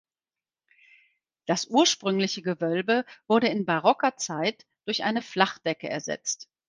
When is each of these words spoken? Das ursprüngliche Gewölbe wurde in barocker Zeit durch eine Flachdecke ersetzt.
Das 1.45 1.67
ursprüngliche 1.67 2.41
Gewölbe 2.41 3.05
wurde 3.27 3.49
in 3.49 3.65
barocker 3.65 4.17
Zeit 4.17 4.65
durch 4.85 5.03
eine 5.03 5.21
Flachdecke 5.21 5.89
ersetzt. 5.89 6.49